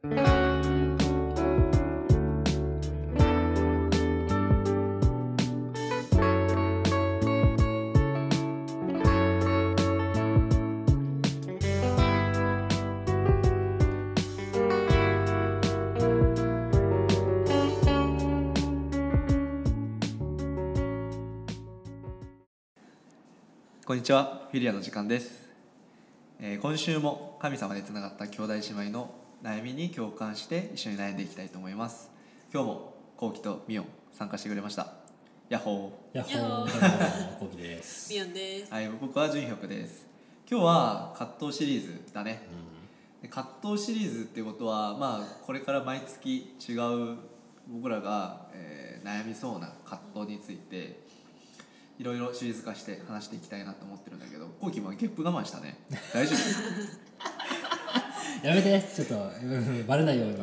[0.00, 0.10] こん
[23.96, 24.46] にちは。
[24.52, 25.48] フィリアの時間です、
[26.38, 29.12] えー今週も神様でつながった兄弟姉妹の
[29.42, 32.10] 悩みに共感して一緒に悩んでいきたいと思います。
[32.52, 34.92] 今日もコウキとミオン参加してくれました。
[35.48, 36.68] ヤッホヤッホヤッホー。
[37.36, 38.12] ーコウキです。
[38.12, 38.70] ミオンです。
[38.72, 38.74] ー。
[38.74, 40.06] はい僕は純ヒョクです。
[40.50, 42.42] 今日は葛藤シリーズだね。
[43.22, 47.16] で葛藤シリーズっていうことはまあこれから毎月違う
[47.68, 50.98] 僕らが、えー悩みそうな葛藤について
[52.00, 55.78] いろいろシリーズ化して話していきたいなと思ってるんだけどコウキもゲップ我慢したね。
[56.12, 56.38] 大丈夫？
[58.42, 60.36] やめて、ちょっとうん バレないように。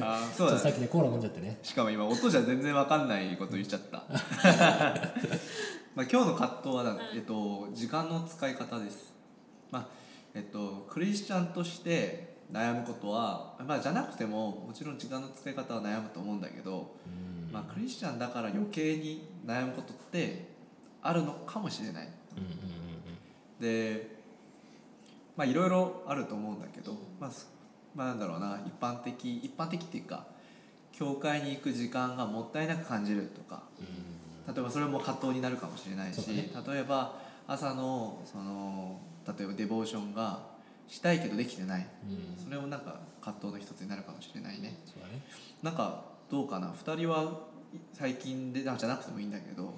[0.00, 0.58] あそうだね。
[0.58, 1.58] ょっとさっきねコーラ飲んじゃってね。
[1.62, 4.04] しかも今音じゃ全然わかんないこと言っちゃった。
[5.94, 9.14] まあ今日の葛藤はだ、えっと、時間の使い方です。
[9.70, 9.86] まあ
[10.34, 17.52] えっとクリスチャンとして悩むことは、まあ、じゃなくてももちろん時間の使い方は悩むと思うんだけど、うん。
[17.52, 20.48] まあ、クリスチャンだから余計に悩むことって
[21.02, 22.08] あるのかもしれない。
[22.36, 23.60] うんうんうん。
[23.60, 24.15] で
[25.36, 27.48] まあいろいろあると思うんだけど、まあ、す
[27.94, 30.26] まあなんだろうな一般的一般的っていうか
[30.92, 34.54] 教会に行く時間がもったいなく感じるとかうん。
[34.54, 40.40] 例えばそれも葛藤になるかもしれないし、そうだ例えば朝のその例えばデボーションが
[40.86, 41.86] したいけどできてない。
[42.08, 42.44] うん。
[42.44, 44.68] それもなんか葛藤の一つになるかもしれないね。
[44.68, 44.78] ね。
[45.62, 47.40] なんかどうかな2人は
[47.92, 49.74] 最近であじゃなくてもいいんだけど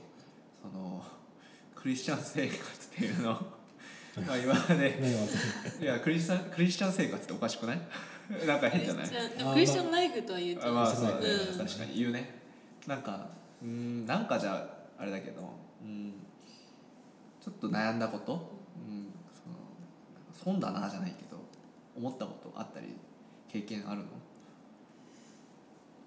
[0.63, 1.03] その
[1.75, 3.58] クリスチャン生活っていうの
[4.27, 4.99] まあ今まで
[5.81, 7.81] いやクリスチャンクリスチャン生活っておかしくない？
[8.47, 9.09] なんか変じゃない？
[9.55, 11.59] クリスチャンライフとは言うとあまあそうだね、うん。
[11.67, 12.39] 確かに言うね。
[12.87, 13.29] なんか
[13.63, 15.43] うんなんかじゃあれだけど
[15.83, 16.15] うん
[17.41, 18.33] ちょっと悩んだこと、
[18.77, 19.55] うん、その
[20.55, 21.39] 損だなじゃないけど
[21.97, 22.97] 思ったことあったり
[23.49, 24.05] 経験あるの？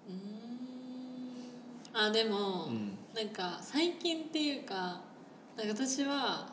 [0.08, 2.06] うーん。
[2.06, 2.92] あでも、うん。
[3.14, 5.00] なんか最近っていうか
[5.56, 6.48] なんか私は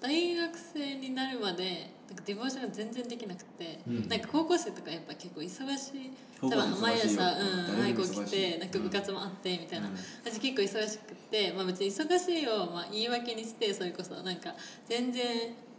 [0.00, 4.08] 大学生になるまでなんかディボーションが全然できなくて、うん。
[4.08, 6.10] なんか高校生とかやっぱ結構忙しい。
[6.40, 7.18] 多分毎朝、うん、
[7.66, 8.52] 誰早く起きも忙しい。
[8.52, 9.94] てなんか部活もあってみたいな、うん。
[10.24, 14.54] 私結構忙しくて、まあ、別に忙しいをまあ言い訳にしてそれこそなんか
[14.86, 15.24] 全然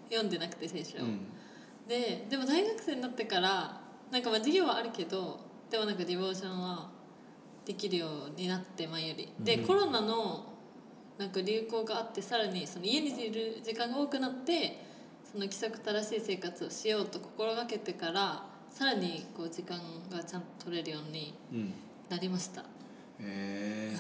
[0.09, 1.19] 読んでなくて聖書を、うん。
[1.87, 3.81] ででも大学生になってから
[4.11, 5.39] なんかまあ授業はあるけど
[5.71, 6.89] でもなんかディボーションは
[7.65, 9.31] できるようになって前より。
[9.39, 9.65] で、うん。
[9.65, 10.45] コロナの
[11.19, 14.79] なんか流行があってさらにその家にいる時間が多くなって
[15.29, 19.77] その規則正しい生活をしようと心がけてからさらにこう時間
[20.09, 21.73] がちゃんと取れるようにうん
[22.09, 22.61] なりました。
[22.61, 22.65] へ
[23.19, 23.97] え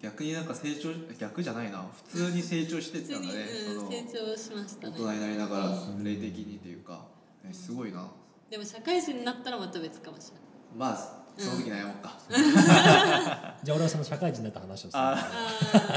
[0.00, 1.84] 逆になんか成長逆じゃないな。
[2.08, 3.46] 普通に成長してたんだね。
[3.90, 4.92] 成長しましたね。
[4.92, 5.64] 大人になりながら
[6.02, 7.06] 霊的にっていうか、
[7.42, 8.06] ね、すごいな。
[8.50, 10.42] でも社会人になったらまた別かもしれない。
[10.76, 12.16] まあその時悩もうか、
[13.62, 15.02] じゃあ俺はその社会人になった話をする。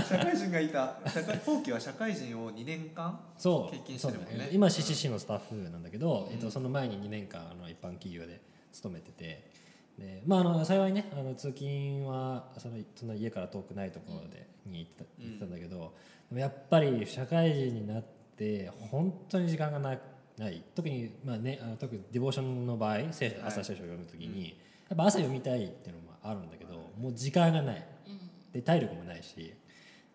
[0.08, 0.98] 社会人がいた。
[1.08, 3.76] 社会後期は社会人を2年間そう。
[3.76, 4.38] 経験してるもんね。
[4.38, 4.50] だね。
[4.52, 9.52] 今 CCC のスタッフなんだけど、えっと、その前に2年間あの一般企業で勤めてて。
[9.97, 15.94] で、まあ、あの幸いねあの通勤はそのその家から遠くないところでに行ってた行ってたんだけど、
[16.34, 18.03] やっぱり社会人になっ
[18.36, 19.97] て本当に時間がな
[20.38, 20.64] ない。
[20.76, 24.58] 特に、まあね、あの特にディボーションの場合朝聖書を読む時に、
[24.90, 27.75] やっぱ朝読みたいっていうのもあるんだけどもう時間がない。
[27.75, 28.52] ーうん。
[28.53, 29.53] で体力もないし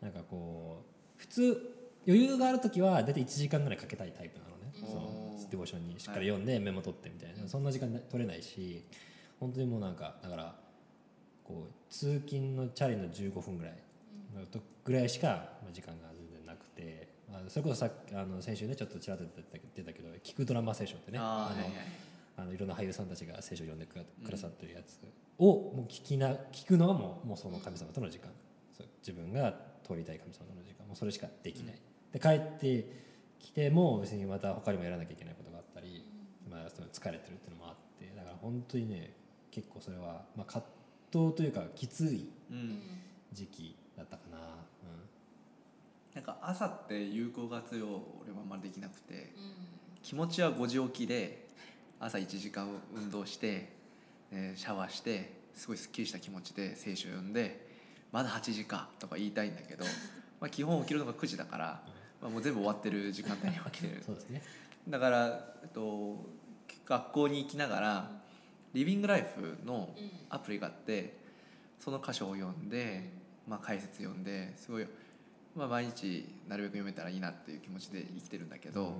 [0.00, 0.84] なんかこ
[1.18, 1.74] う普通
[2.06, 4.88] 余裕がある時は大体1時間ぐらいかけたいタイプなのね、うん。
[4.88, 8.82] そのディボーションにしっかり読んでメモ取ってみたいな、そんな時間な取れないし
[9.38, 10.54] 本当にもうなんかだから
[11.44, 13.74] こう通勤のチャリの15分ぐらい
[14.84, 15.28] ぐらいしか
[15.62, 19.24] まあ時間が全然なくて、まあ、それこそさっきあの先週ねちょっとちらっと
[19.74, 21.72] 出たけど「聞くドラマ聖書」ってねあのはいはい
[22.42, 24.98] あのいろんな俳優さんたちが聖書を読んでくださってるやつ
[25.38, 28.30] をもう聞きな聞くのがもうもうその神様との時間。
[28.76, 29.54] そう自分が
[29.86, 30.86] 通りたい神様との時間。
[30.86, 31.78] もうそれしかできない、
[32.12, 32.86] で帰って
[33.38, 36.04] きても別にまた他にもやらなきゃいけないことがあったり、
[36.50, 39.14] まあ、その疲れてるっていうのもあってだから本当にね
[39.50, 40.64] 結構それは、まあ、葛
[41.12, 42.82] 藤というかきついうん
[43.32, 44.38] 時期だったかな、
[46.14, 47.86] なんか朝って有効活用
[48.22, 49.72] 俺はあんまりできなくてうん。
[50.02, 51.41] 気持ちは5時起きで
[52.04, 52.66] 朝1時間
[52.96, 53.68] 運動して、
[54.32, 57.66] えーシャワーしてすごいすっきりした気持ちで聖書を読んで
[58.10, 59.84] まだ8時かとか言いたいんだけど
[60.40, 61.82] まあ基本起きるのが9時だから、
[62.20, 64.02] まあ、もう全部終わってる時間帯に起きてる。
[64.04, 64.42] そうですね。
[64.88, 66.26] だから、えっと、
[66.86, 68.22] 学校に行きながら
[68.72, 70.10] リビングライフのうん。
[70.28, 71.18] アプリがあって
[71.78, 73.10] その箇所を読んで、
[73.46, 74.86] まあ、解説読んですごい、
[75.54, 78.96] まあ、毎日なるべく読めたらいいなっていう気持ちで生きてるんだけど、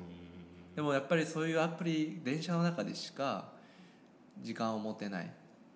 [0.74, 3.52] でもやっぱりそういうアプリ電車の中でしか
[4.40, 5.28] 時間を持てないっ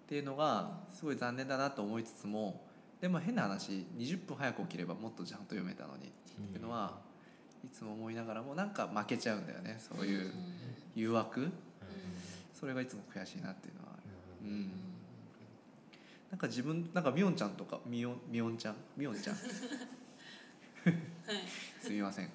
[0.08, 2.62] ていうのがすごい残念だなと思いつつも
[3.00, 6.10] でも変な話20分早く起きればもっとちゃんと読めたのにっ
[6.50, 6.94] ていうのは
[7.64, 10.32] いつも思いながらもなんか負けちゃうんだよねそういう
[10.94, 11.50] 誘惑。
[12.58, 14.48] それがいつも悔しいなっていうのはある。
[14.50, 14.70] うん。
[16.31, 18.76] なんか自分なんかみおんちゃんとかみおんみおんちゃん？
[18.96, 19.37] みおんちゃん？
[19.37, 19.40] は
[20.90, 20.96] い。
[21.84, 22.31] すみません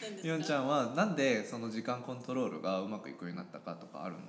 [0.00, 0.28] 何ですか？
[0.28, 4.20] みおんちゃんはなんでその時間コントロールがうまくいくようになったかとかあるの？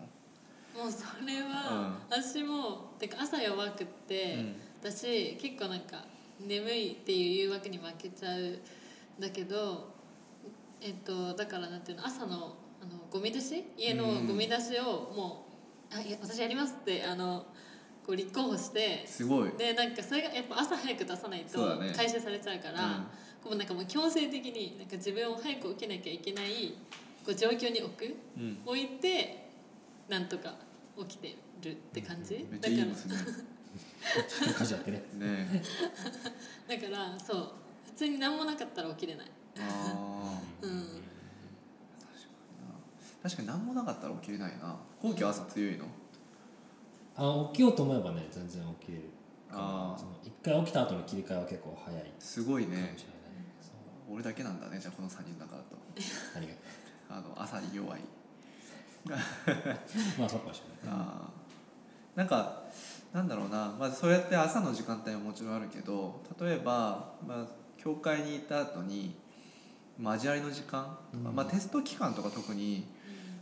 [0.84, 4.56] もうそれは、私もてか朝弱くって、うん。
[4.84, 6.04] 私結構なんか
[6.46, 8.60] 眠いっていう誘惑に負けちゃうん
[9.18, 9.94] だけど
[10.82, 13.64] えっとだからなんていうの朝のあのゴミ出し？
[13.78, 14.84] 家のゴミ出しを
[15.16, 15.46] も
[15.90, 17.46] う「あいや私やります」ってあの
[18.06, 19.52] こう立候補してすごい。
[19.58, 23.06] でなんかそれがやっぱ朝早く出さないと回収されちゃうから、
[23.44, 26.76] こうなんかもう強制的になんか自分を早く起きなきゃいけない
[27.26, 28.58] こう状況に置くうん。
[28.66, 29.48] 置いて
[30.10, 30.56] なんとか
[31.00, 33.16] 起きてるって感じ、めっちだからゃいいですね。
[36.68, 37.52] だからそう。
[37.86, 39.28] 普通に何もなかったら起きれない。
[39.60, 40.66] あー。
[40.68, 41.04] うん。
[43.22, 44.78] 確かに何もなかったら起きれないな。
[45.02, 45.86] 後期は朝強いの？
[47.16, 49.04] あ起きようと思えばね全然起きれる
[49.52, 50.00] あー。
[50.00, 52.96] その一回起きた後の切り替えは結構早いすごいね。
[54.10, 55.78] 俺だけなんだねじゃあこの3人の中だと。
[56.36, 56.54] 何が？
[57.10, 58.02] あの朝に弱い。
[60.18, 62.18] まあそうかもしれないあー。
[62.18, 62.64] なんか
[63.12, 67.46] なんだろうな、まあ、そうやって朝の時間帯ももちろんあるけど例えば、まあ、
[67.78, 69.16] 教会に行った後に
[70.02, 71.36] 交わりの時間とか、うん。
[71.36, 72.88] まあ、テスト期間とか特に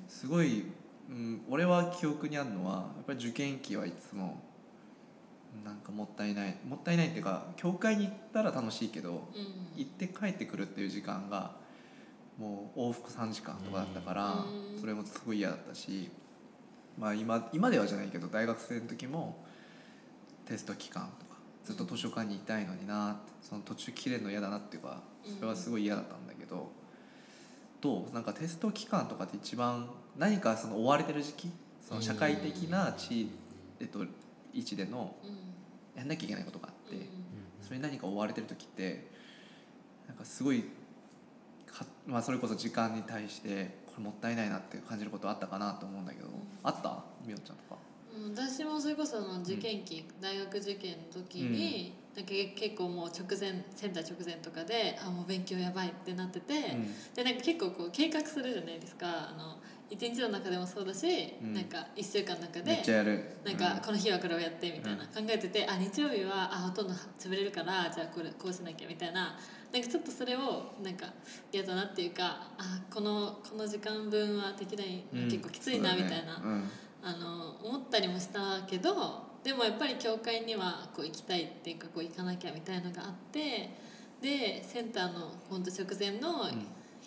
[0.09, 0.65] すごい、
[1.11, 4.41] うん、俺は記憶にあるのはやっぱり受験期はいつも
[5.65, 6.55] なんかもったいない。
[6.65, 9.19] もったいないっていうか教会に行ったら楽しいけどうん。
[9.75, 11.51] 行って帰ってくるっていう時間が
[12.37, 14.79] もう往復3時間とかだったからうん。
[14.79, 16.09] それもすごい嫌だったし、
[16.97, 19.43] まあ、今今ではじゃないけど大学生の時も
[20.45, 25.01] テスト期間とかずっと図書館にいたいのになってその途中切れるの嫌だなっていうか
[25.37, 26.71] それはすごい嫌だったんだけど
[27.81, 28.13] どう？
[28.13, 31.51] なんかテスト期間とかって一番何かその追われてる時期
[31.87, 33.29] その社会的な地、
[33.79, 34.05] えっと、
[34.53, 35.37] 位置でのうん。
[35.99, 36.95] やんなきゃいけないことがあって。
[36.95, 37.07] うん。
[37.61, 39.07] それに何か追われてる時って
[40.07, 40.63] なんかすごい
[41.65, 46.27] か、まあ、それこそ時間に対してこれもったいないなって感じることあったかなと思うんだけど、
[46.63, 47.03] あった？
[47.25, 47.75] みおちゃんとか。
[47.75, 47.81] うん
[48.35, 56.53] 私もそれこそあの受験期、大学受験の時に、なんか結構もう直前センター直前とかであもう勉強やばいってなってて、
[57.15, 59.07] でなんか結構こう計画するじゃないですか。
[59.07, 59.57] あの
[59.91, 61.05] 一日の中でもそうだし、
[61.43, 61.53] うん。
[61.53, 63.23] なんか1週間の中めっでちゃやる。
[63.43, 69.37] なんかこの日はこれをやってみたいな、考えててあ日曜日はあほとんど潰れるからじゃあこれこうしなきゃみたいな
[69.73, 71.07] なんかちょっとそれをなんか
[71.51, 75.23] 嫌だなっていうかあこのこの時間分はできない、うん。
[75.25, 76.69] 結構きついなみたいな、うん。
[77.03, 83.71] あの思ったりもしたけどでもやっぱり教会にはこう行きたいっていうかこう行かなきゃみたいのがあって
[84.21, 86.47] でセンターの本当直前の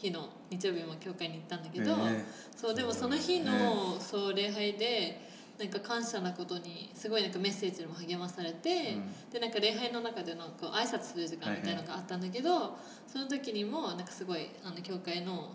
[0.04, 2.24] 日の日曜日も教会に行ったんだけど、ね
[2.54, 5.20] そうでもその日の、そう礼拝で
[5.58, 8.96] なんか感謝なことにすごいなんかメッセージにも励まされて、
[9.32, 12.76] でなんか礼拝の中でのこう挨拶する時間みたいなのがあったんだけど、
[13.06, 15.52] その時にもなんかすごいあの教会の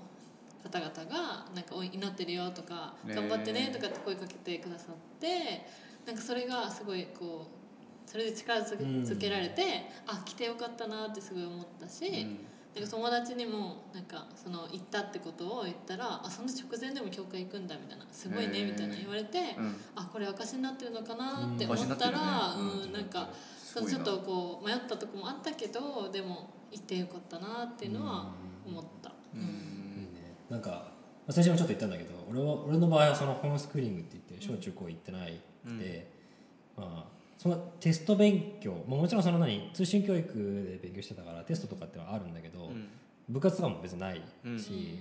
[0.64, 5.66] 方々がなんかお祈ってるよとかね頑張ってねとかって声かけてくださって
[6.06, 9.64] なんかそれがすごいこうそれで力づけられて、
[10.08, 12.08] あ来てよかったなってすごい思ったし。
[12.08, 12.40] うん
[12.80, 19.76] なんか友達にもなんかその行ったってことを言ったら「あその直前でも教会行くんだ」みたいな「すごいね」みたいな言われて、うん。
[19.96, 22.18] あこれ証になってるのかなってうん思ったら、
[22.54, 22.86] 証になってるね。
[22.86, 23.30] うんなんか
[23.70, 28.32] ちょっとこう迷ったとこもあったけどでも行ってよかったなっていうのは
[28.66, 29.12] 思った。
[29.34, 29.42] うん。
[29.42, 29.46] いい
[30.14, 30.36] ね。
[30.50, 30.86] なんかま
[31.28, 36.12] あ先週もちょっと言ったんだけど俺は俺の場合はそのホームスクーリングって言って小中高行ってないくて、
[36.76, 42.90] まあそのテスト勉強、まあ、もちろんその何通信教育で勉強してたからテストとかってはあるんだけど、うん。
[43.30, 44.22] 部活とかも別にない
[44.58, 45.00] し、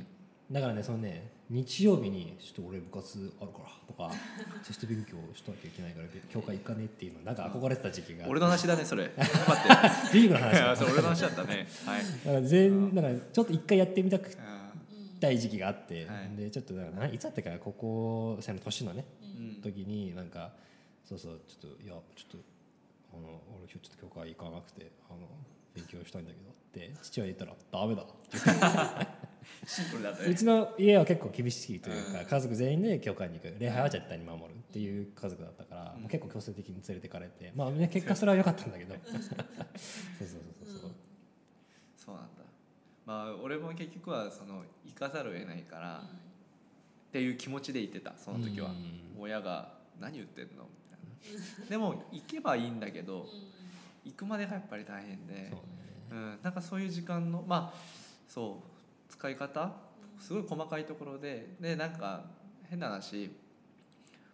[0.49, 4.15] だからねそのね日曜日にちょっと俺部活あるからとか
[4.65, 9.11] テスト勉強しなきゃいけないから教会行かねっていうのなんか憧れてた時期が俺の話だねそれ。
[9.17, 11.67] 待ってリーグの話だそれ俺の話だったね。
[11.85, 12.03] はい。
[12.03, 14.73] だから全だからちょっと一回やってみたくあ
[15.19, 16.37] たい時期があって、はい。
[16.37, 19.63] でちょっとだからいつだったか高校生の年のねーうん。
[19.63, 20.53] 時になんか
[21.09, 22.39] そうそうちょっといやちょっと
[23.15, 25.27] あの俺今日ちょっと教会行かなくてあの
[25.75, 28.05] 勉強したいんだけどって父親言ったら「ダメだ」
[29.67, 30.29] シンプルだったね。
[30.29, 38.95] うちの家は結構厳しいというか、うん家族全員で教会に行く礼拝は絶対に守るっていう家族だったから、もう結構強制的に連れてかれてまあね結果それは良かったんだけど。
[39.01, 39.39] そうそうそう
[40.67, 40.91] そう
[41.97, 42.15] そう。
[42.17, 42.43] なんだ。
[43.07, 46.05] まあ俺も結局はその行かざるを得ないから、
[47.09, 49.17] っていう気持ちで行ってたその時は、うん。
[49.19, 50.69] 親が「何言ってんの?」
[51.69, 53.27] でも行けばいいんだけど
[54.05, 55.51] 行くまでがやっぱり大変で。
[55.51, 55.67] そうね。
[56.11, 57.79] うん、なんかそういう時間のまあ
[58.27, 58.63] そ
[59.09, 59.73] う使い方
[60.19, 62.25] すごい細かいところででなんか
[62.69, 63.31] 変な話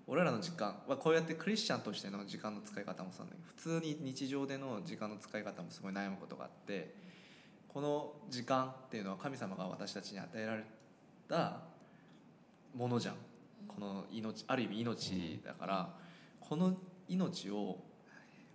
[0.06, 6.94] 俺らの時間はこうやってクリスチャンとしての時間の使い方もそうなんだけど普通に日常での時間の使い方もすごい悩むことがあって
[7.68, 10.64] この時間っていうのは神様が私たちに与えられ
[11.28, 11.62] た
[12.74, 13.14] ものじゃん。
[13.66, 15.94] この命ある意味命だから、
[16.48, 16.76] この
[17.08, 17.78] 命を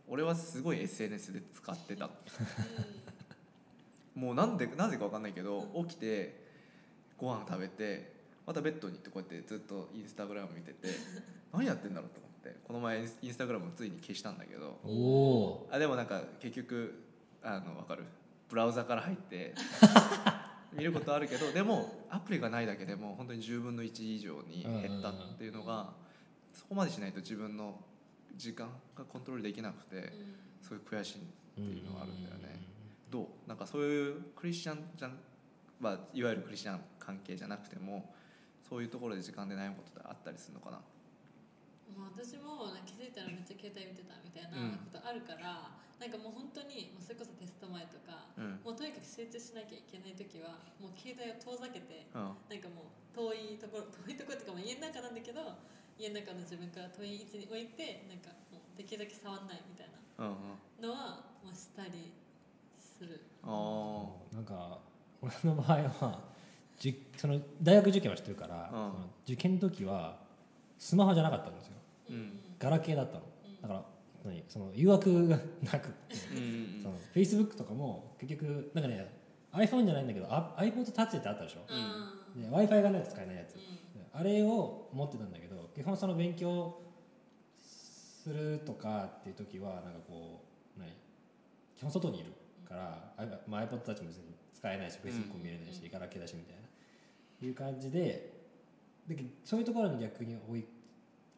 [0.07, 2.09] 俺はすごい SNS で使ってた。
[4.15, 6.43] もうなんでなぜか分かんないけど起きて
[7.17, 8.11] ご飯食べて
[8.45, 10.89] またベッドに行ってこうやってずっとインスタグラム見てて
[11.53, 17.01] 何やってんだろうと思ってこの前インスタグラムをついに消したんだけどおおあでもなんか結局
[17.43, 18.03] あの分かる。
[18.49, 19.53] ブラウザから入って
[20.73, 25.93] 見ることあるけどでもアプリがないだけでも本当に10分の1以上に減ったっていうのが
[26.59, 27.79] そこまでしないと自分の
[28.35, 30.11] 時間がコントロールできなくて
[30.61, 31.21] すごい悔しいっ
[31.55, 32.59] ていうのがあるんだよね。
[33.09, 33.47] どう？
[33.47, 35.15] なんかそういうクリスチャンじゃん、
[35.79, 38.13] まあ、いわゆるクリスチャン関係じゃなくても
[38.67, 40.77] そういうところで時間で悩むことってあったりするのかな？
[41.95, 48.61] もう私もなんか気づいたらめっちゃ携帯見てたみたいなことあるから、なんかもう本当にもうそれこそテスト前とか、うん。
[48.61, 52.37] もうとにかく集中しなきゃいけない時はもう携帯を遠ざけてうん。
[52.45, 55.41] なんかもう遠いところ遠いところっていうかもう家の中なんだけど
[55.99, 59.87] 家の中の自分から遠い位置に置いてなんかもうできるだけ触んないみたい
[60.17, 60.87] なうんうん。
[60.87, 60.97] のは
[61.43, 62.13] まあしたり
[62.79, 63.19] する。
[63.43, 64.79] あなんか
[65.21, 66.19] 俺の場合は
[66.77, 68.71] じその大学受験をしてるから、うん。
[68.71, 70.17] その受験の時は
[70.77, 71.73] スマホじゃなかったんですよ。
[72.11, 72.39] うん。
[72.57, 73.23] ガラケーだったの。
[73.61, 73.85] だから
[74.23, 75.93] 何その誘惑がなく
[76.81, 79.09] その Facebook とかも結局なんかね
[79.53, 81.59] iPhone じゃないんだけどあ iPod Touch ってあったでしょ？
[82.35, 82.41] うん。
[82.43, 83.55] で w i f i がないと使えないやつ。
[83.55, 84.19] うん。
[84.19, 85.48] あれを持ってたんだけど
[85.79, 86.75] 基本その勉強
[87.55, 90.43] するとかっていう時はなんかこ
[90.75, 90.91] う何？
[91.77, 92.33] 基本外にいる
[92.67, 97.47] から、あまあ、iPod Touch も別に使えないし Facebook も見れないし、ガラケーだしみたいな。
[97.47, 98.35] いう感じで
[99.07, 100.65] でそういうところに逆に追い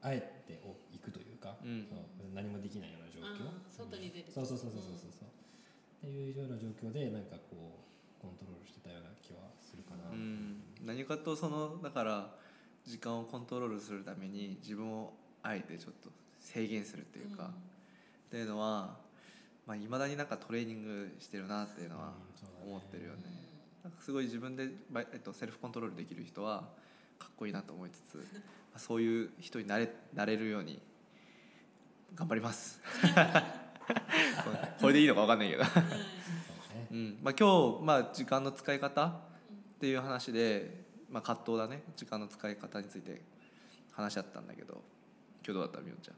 [0.01, 1.85] あえてお行くというか、うん。
[1.87, 2.01] その
[2.33, 7.85] 何もできないような状況、あー外に出るそうそうそうそうそうそう、っていうような状況でなんかこ
[8.17, 10.65] うコントロールしてたような気はするかな、うん。
[10.81, 12.41] 何かとそのだから
[12.85, 16.09] 時間をコントロールするために自分をあえてちょっと
[16.39, 19.01] 制限するっていうか、っていうのは
[19.71, 22.13] まあ、未だになんかトレーニングしてるなっていうのは
[22.65, 23.21] 思ってるよね。
[23.83, 26.65] なんかすごい自分で、まあえっと、セルフコントロールできる人は
[27.17, 28.23] かっこいいなと思いつつ、 ま
[28.75, 30.81] あそういう人になれなれるように
[32.15, 32.81] 頑張ります。
[34.81, 37.19] これでいいのか分かんないけど、そうねうん。
[37.21, 39.19] まあ、今日、まあ、時間の使い方っ
[39.79, 40.80] ていう話で、
[41.11, 41.83] まあ、葛藤だね。
[41.95, 43.21] 時間の使い方について
[43.91, 44.81] 話し合ったんだけど。
[45.43, 46.15] 今日どうだったみおんちゃん？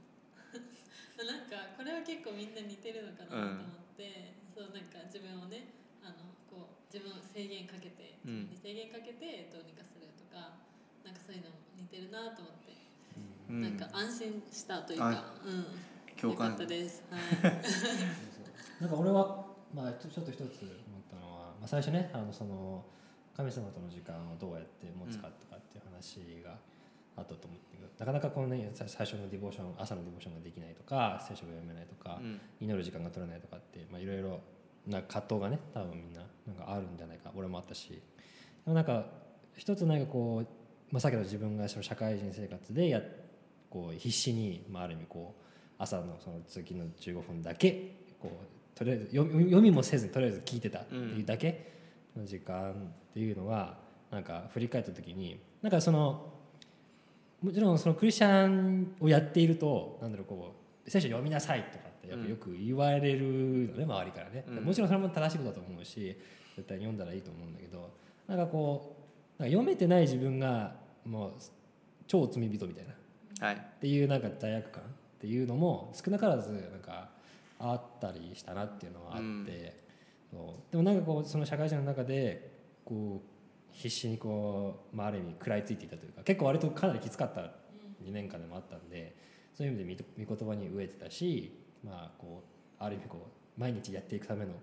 [1.24, 3.64] なんかこれは結構みんな似てるのかなと思
[3.96, 5.72] って、そうなんか自分をね
[6.04, 8.52] あのこう自分を制限かけて、うん。
[8.52, 10.60] 自分に制限かけてどうにかするとか
[11.04, 12.76] なんかそういうのも似てるなと思って、
[13.50, 13.62] うん。
[13.62, 15.66] なんか安心したというか、うん、
[16.20, 16.54] 共感。
[16.54, 17.02] ったです。
[17.10, 18.84] はい。
[18.84, 22.84] なんか俺は、まあ、ちょちょっと一つ思ったのは、まあ、最初ねあのその
[23.36, 26.58] 神様との時間をどうやって持つかとかっていう話が
[27.16, 34.40] あったと思うんだけど、なかなかこの、ね、最最初のディボーション朝のディボーションができないとか聖書が読めないとか、うん祈る時間が取れないとかってまあいろいろ
[34.88, 38.00] な葛藤がね多分みんななんかあるんじゃないか俺もあったしで
[38.66, 39.06] もなんか
[39.56, 40.48] 一つなんかこう、
[40.92, 43.02] まあ、さっきの自分がその社会人生活でや
[43.70, 45.44] こう必死に、まあ、ある意味こう
[45.78, 51.74] 朝のその通勤の15分だけこうとりあえず読み読みもせずにとりあえず聞いてたっていうだけ
[52.16, 53.78] の時間っていうのが
[54.12, 56.34] なんか振り返った時になんかその
[57.42, 60.56] もちろんそのクリスチャンをやっているとなんだろうこ
[60.86, 62.30] う聖書読みなさいとかってよくうん。
[62.30, 64.64] よく言われるのね周りからね、うん。
[64.64, 66.18] もちろんそれも正しいことだと思うし
[66.56, 67.90] 絶対に読んだらいいと思うんだけど
[68.28, 68.96] なんかこ
[69.40, 71.32] うなんか読めてない自分がもう
[72.08, 72.86] 超罪人みたい
[73.40, 73.48] な。
[73.48, 73.56] はい。
[73.56, 74.86] っていうなんか罪悪感っ
[75.20, 77.10] ていうのも少なからずなんか
[77.60, 79.83] あったりしたなっていうのはあって、
[80.72, 82.52] でもなんかこうその社会人の中で
[82.86, 83.28] こう
[83.72, 87.42] 必死にこう、まあ、ある意味食らいついていたというか結構割とかなりきつかった
[88.06, 89.16] 2年間でもあったんで
[89.54, 92.44] そういう意味で見御言葉に飢えてたし、まあ、こ
[92.80, 94.54] うある意味こう毎日やっていくための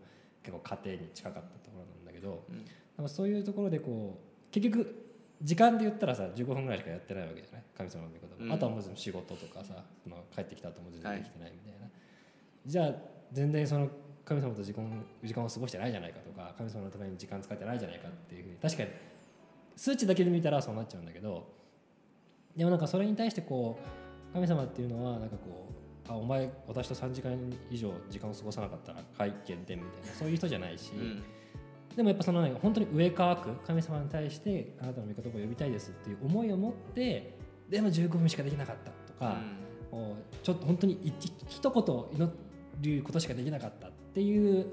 [0.42, 2.64] 結構過程に近かったところなんだけど、うん
[3.08, 4.94] そういうところでこ結局
[5.40, 7.62] 時間で言ったらさ15分ぐらいしかやってないわけじゃない？
[7.74, 8.52] 神様の御言葉、うん。
[8.52, 11.86] あとはもう仕事とかさその帰ってきた後も全然できてないみたいな、
[12.66, 12.92] じゃあ
[13.32, 13.88] 全然その
[14.24, 18.90] 神様と時間時間を過ごしてないじゃないかとか神様のために時間使ってないじゃないかっていうふうに確かに
[19.76, 21.48] 数値だけで見たらそうなっちゃうんだけど
[22.56, 23.78] でもなんかそれに対してこ
[24.30, 25.68] う神様っていうのはなんかこ
[26.08, 27.32] うあお前私と3時間
[27.70, 31.22] 以上時間を過ごさなかったらはい減点みたいなそういう人じゃないし、うん。
[31.96, 37.36] でもやっぱそのね本当に上乾く神様に対してあなたの御言葉を呼びたいですっていう思いを持って
[37.68, 39.36] でも15分しかできなかったとか、
[39.92, 42.20] もうちょっと本当に一一言
[42.82, 43.88] 祈ることしかできなかった。
[43.88, 44.66] っていう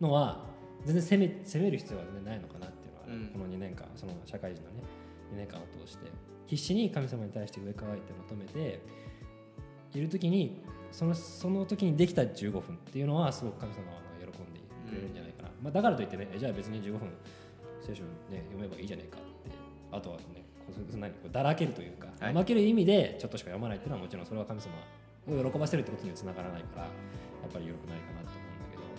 [0.00, 0.44] のは
[0.84, 3.28] 全然責め責める必要は全然ないのかなっていうのは、うん。
[3.28, 4.82] この2年間その社会人のね
[5.34, 6.10] 2年間を通して。
[6.52, 8.82] 必死に神様に対して上乾いて求めて
[9.94, 10.60] いる時に
[10.90, 17.08] そのその時にできた15分っていうのはすごく神様は喜んでくれるんじゃないかな、まあ、だからといってねえじゃあ別に15分
[17.80, 19.50] 聖書、ね、読めばいいじゃないかって
[19.90, 22.34] あとはねこうそ何こうだらけるというか、はい。
[22.34, 24.70] 負ける意味でちょっとしか読まないっていうのはもちろんそれは神様
[25.26, 26.88] を喜ばせるってことにはつながらないからや
[27.48, 28.28] っぱり良くないかなと。
[28.28, 28.41] 思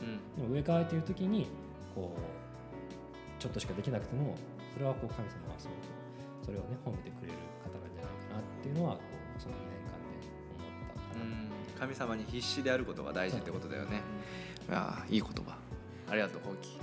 [0.04, 0.44] うん。
[0.44, 1.48] でも上からという時に
[1.96, 4.36] こうちょっとしかできなくても
[4.74, 9.02] それはこう神様はすごくそれをね褒めてくれる方なんじゃないかなっていうのはこ
[9.38, 10.28] うその2年間で
[10.60, 11.80] 思ったかな、うん。
[11.80, 14.02] 神様に必死であることが大事ってことだよね。
[14.70, 15.64] いやーいい言葉。
[16.10, 16.78] ありがとう本気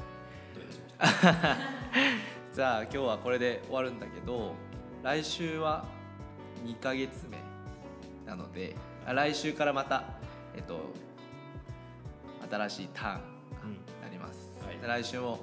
[0.55, 1.57] どういたしました
[2.53, 4.55] じゃあ今日はこれで終わるんだけど
[5.05, 5.85] 来週は
[6.67, 7.39] 2ヶ月目
[8.29, 8.75] なので
[9.07, 10.05] あ来週からまた
[10.57, 10.81] えっと
[12.50, 13.19] 新しいターンが
[14.02, 14.78] なります、はい。
[14.78, 15.40] で来週も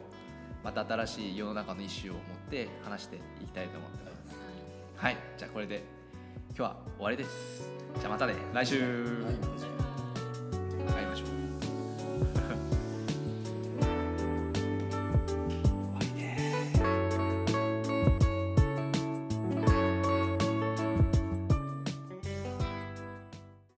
[0.63, 4.35] また新しい世の中のイシューを持って話していきたいと思ってます。
[4.97, 5.17] はい。
[5.37, 5.83] じゃあこれで
[6.49, 7.69] 今日は終わりです。
[7.99, 8.33] じゃあまたね。
[8.53, 8.81] 来週、
[9.23, 9.31] は
[9.83, 9.86] い